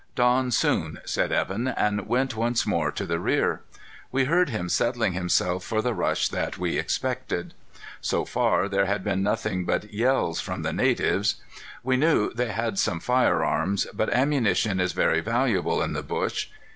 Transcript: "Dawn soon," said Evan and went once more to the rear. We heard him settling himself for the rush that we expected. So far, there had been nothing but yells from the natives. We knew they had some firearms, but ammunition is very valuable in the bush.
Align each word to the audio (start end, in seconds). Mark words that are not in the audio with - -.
"Dawn 0.15 0.49
soon," 0.49 0.99
said 1.05 1.31
Evan 1.31 1.67
and 1.67 2.07
went 2.07 2.35
once 2.35 2.65
more 2.65 2.91
to 2.91 3.05
the 3.05 3.19
rear. 3.19 3.61
We 4.11 4.23
heard 4.25 4.49
him 4.49 4.67
settling 4.67 5.13
himself 5.13 5.63
for 5.63 5.79
the 5.83 5.93
rush 5.93 6.27
that 6.29 6.57
we 6.57 6.79
expected. 6.79 7.53
So 8.01 8.25
far, 8.25 8.67
there 8.67 8.87
had 8.87 9.03
been 9.03 9.21
nothing 9.21 9.63
but 9.63 9.93
yells 9.93 10.41
from 10.41 10.63
the 10.63 10.73
natives. 10.73 11.35
We 11.83 11.97
knew 11.97 12.33
they 12.33 12.51
had 12.51 12.79
some 12.79 12.99
firearms, 12.99 13.85
but 13.93 14.11
ammunition 14.11 14.79
is 14.79 14.93
very 14.93 15.19
valuable 15.21 15.83
in 15.83 15.93
the 15.93 16.01
bush. 16.01 16.47